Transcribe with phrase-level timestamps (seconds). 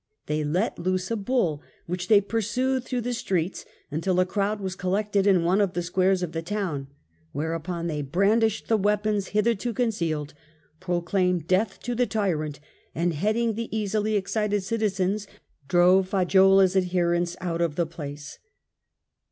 [0.25, 4.75] They let loose a bull, which they pursued through the streets, until a crowd was
[4.75, 6.87] collected in one of the squares of the town,
[7.33, 10.33] whereupon they brandished the weapons hitherto concealed,
[10.79, 12.59] pro claimed death to the tyrant,
[12.95, 15.27] and heading the easily ex cited citizens
[15.67, 18.39] drove Faggiuola's adherents out of the place.